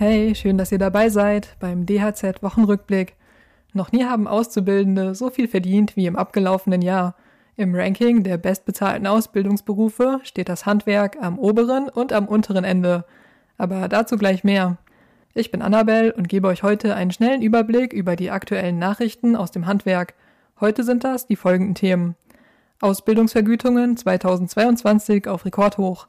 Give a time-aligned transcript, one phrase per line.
[0.00, 3.16] Hey, schön, dass ihr dabei seid beim DHZ Wochenrückblick.
[3.72, 7.16] Noch nie haben Auszubildende so viel verdient wie im abgelaufenen Jahr.
[7.56, 13.06] Im Ranking der bestbezahlten Ausbildungsberufe steht das Handwerk am oberen und am unteren Ende.
[13.56, 14.76] Aber dazu gleich mehr.
[15.34, 19.50] Ich bin Annabelle und gebe euch heute einen schnellen Überblick über die aktuellen Nachrichten aus
[19.50, 20.14] dem Handwerk.
[20.60, 22.14] Heute sind das die folgenden Themen.
[22.80, 26.06] Ausbildungsvergütungen 2022 auf Rekordhoch.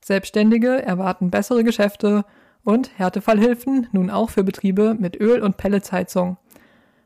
[0.00, 2.24] Selbstständige erwarten bessere Geschäfte
[2.64, 6.36] und Härtefallhilfen nun auch für Betriebe mit Öl- und Pelletsheizung.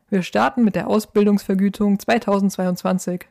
[0.09, 3.27] Wir starten mit der Ausbildungsvergütung 2022.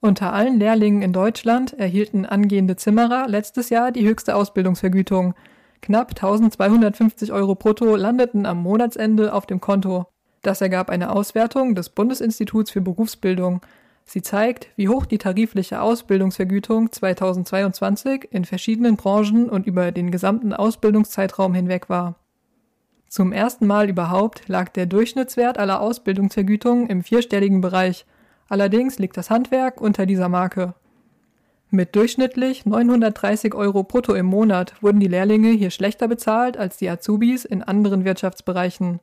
[0.00, 5.34] Unter allen Lehrlingen in Deutschland erhielten angehende Zimmerer letztes Jahr die höchste Ausbildungsvergütung.
[5.80, 10.06] Knapp 1250 Euro brutto landeten am Monatsende auf dem Konto.
[10.42, 13.60] Das ergab eine Auswertung des Bundesinstituts für Berufsbildung.
[14.04, 20.52] Sie zeigt, wie hoch die tarifliche Ausbildungsvergütung 2022 in verschiedenen Branchen und über den gesamten
[20.52, 22.16] Ausbildungszeitraum hinweg war.
[23.08, 28.06] Zum ersten Mal überhaupt lag der Durchschnittswert aller Ausbildungsvergütungen im vierstelligen Bereich.
[28.48, 30.74] Allerdings liegt das Handwerk unter dieser Marke.
[31.70, 36.88] Mit durchschnittlich 930 Euro brutto im Monat wurden die Lehrlinge hier schlechter bezahlt als die
[36.88, 39.00] Azubis in anderen Wirtschaftsbereichen.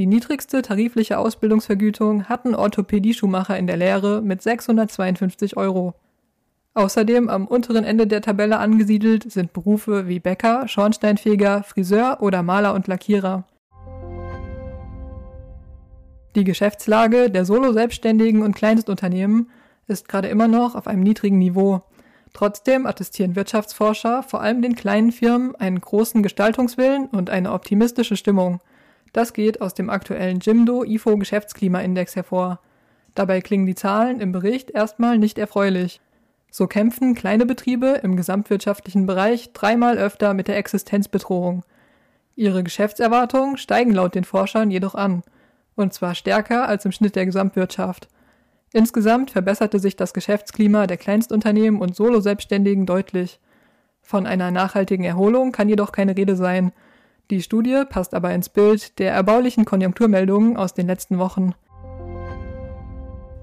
[0.00, 5.92] Die niedrigste tarifliche Ausbildungsvergütung hatten Orthopädie-Schuhmacher in der Lehre mit 652 Euro.
[6.72, 12.72] Außerdem am unteren Ende der Tabelle angesiedelt sind Berufe wie Bäcker, Schornsteinfeger, Friseur oder Maler
[12.72, 13.44] und Lackierer.
[16.34, 19.50] Die Geschäftslage der Solo-Selbstständigen und Kleinstunternehmen
[19.86, 21.82] ist gerade immer noch auf einem niedrigen Niveau.
[22.32, 28.60] Trotzdem attestieren Wirtschaftsforscher vor allem den kleinen Firmen einen großen Gestaltungswillen und eine optimistische Stimmung.
[29.12, 32.60] Das geht aus dem aktuellen Jimdo IFO Geschäftsklimaindex hervor.
[33.14, 36.00] Dabei klingen die Zahlen im Bericht erstmal nicht erfreulich.
[36.50, 41.64] So kämpfen kleine Betriebe im gesamtwirtschaftlichen Bereich dreimal öfter mit der Existenzbedrohung.
[42.36, 45.22] Ihre Geschäftserwartungen steigen laut den Forschern jedoch an,
[45.76, 48.08] und zwar stärker als im Schnitt der Gesamtwirtschaft.
[48.72, 53.40] Insgesamt verbesserte sich das Geschäftsklima der Kleinstunternehmen und Solo-Selbstständigen deutlich.
[54.00, 56.72] Von einer nachhaltigen Erholung kann jedoch keine Rede sein.
[57.30, 61.54] Die Studie passt aber ins Bild der erbaulichen Konjunkturmeldungen aus den letzten Wochen.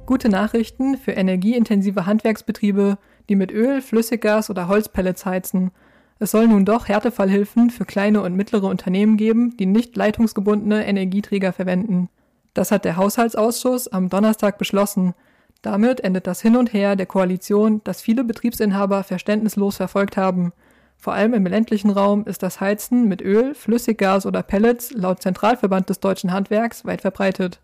[0.05, 2.97] Gute Nachrichten für energieintensive Handwerksbetriebe,
[3.29, 5.71] die mit Öl, Flüssiggas oder Holzpellets heizen.
[6.19, 11.53] Es soll nun doch Härtefallhilfen für kleine und mittlere Unternehmen geben, die nicht leitungsgebundene Energieträger
[11.53, 12.09] verwenden.
[12.53, 15.13] Das hat der Haushaltsausschuss am Donnerstag beschlossen.
[15.61, 20.51] Damit endet das Hin und Her der Koalition, das viele Betriebsinhaber verständnislos verfolgt haben.
[20.97, 25.89] Vor allem im ländlichen Raum ist das Heizen mit Öl, Flüssiggas oder Pellets laut Zentralverband
[25.89, 27.59] des deutschen Handwerks weit verbreitet.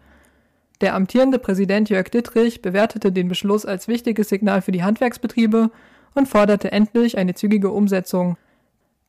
[0.81, 5.71] Der amtierende Präsident Jörg Dittrich bewertete den Beschluss als wichtiges Signal für die Handwerksbetriebe
[6.13, 8.38] und forderte endlich eine zügige Umsetzung.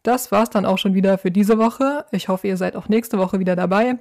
[0.02, 2.04] Das war's dann auch schon wieder für diese Woche.
[2.12, 3.98] Ich hoffe, ihr seid auch nächste Woche wieder dabei.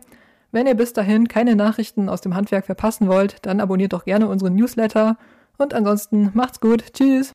[0.52, 4.28] Wenn ihr bis dahin keine Nachrichten aus dem Handwerk verpassen wollt, dann abonniert doch gerne
[4.28, 5.18] unseren Newsletter.
[5.58, 6.94] Und ansonsten macht's gut.
[6.94, 7.32] Tschüss.